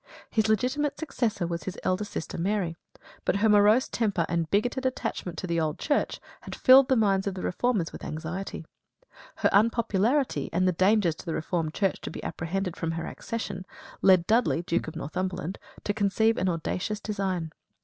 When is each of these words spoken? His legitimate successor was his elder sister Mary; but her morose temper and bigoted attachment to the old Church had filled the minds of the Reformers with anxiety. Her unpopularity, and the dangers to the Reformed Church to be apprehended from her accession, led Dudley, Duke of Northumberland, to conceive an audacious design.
His 0.31 0.47
legitimate 0.49 0.97
successor 0.97 1.45
was 1.45 1.65
his 1.65 1.77
elder 1.83 2.03
sister 2.05 2.35
Mary; 2.39 2.75
but 3.23 3.35
her 3.35 3.47
morose 3.47 3.87
temper 3.87 4.25
and 4.27 4.49
bigoted 4.49 4.83
attachment 4.83 5.37
to 5.37 5.45
the 5.45 5.59
old 5.59 5.77
Church 5.77 6.19
had 6.41 6.55
filled 6.55 6.89
the 6.89 6.95
minds 6.95 7.27
of 7.27 7.35
the 7.35 7.43
Reformers 7.43 7.91
with 7.91 8.03
anxiety. 8.03 8.65
Her 9.35 9.49
unpopularity, 9.53 10.49
and 10.51 10.67
the 10.67 10.71
dangers 10.71 11.13
to 11.17 11.25
the 11.27 11.35
Reformed 11.35 11.75
Church 11.75 12.01
to 12.01 12.09
be 12.09 12.23
apprehended 12.23 12.75
from 12.75 12.93
her 12.93 13.05
accession, 13.05 13.63
led 14.01 14.25
Dudley, 14.25 14.63
Duke 14.63 14.87
of 14.87 14.95
Northumberland, 14.95 15.59
to 15.83 15.93
conceive 15.93 16.35
an 16.39 16.49
audacious 16.49 16.99
design. 16.99 17.51